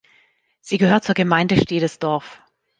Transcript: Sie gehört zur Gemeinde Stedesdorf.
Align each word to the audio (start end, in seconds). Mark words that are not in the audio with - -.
Sie 0.61 0.79
gehört 0.79 1.03
zur 1.03 1.13
Gemeinde 1.13 1.55
Stedesdorf. 1.57 2.41